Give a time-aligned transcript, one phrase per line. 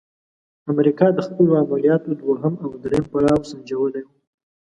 [0.71, 4.13] امریکا د خپلو عملیاتو دوهم او دریم پړاو سنجولی وو.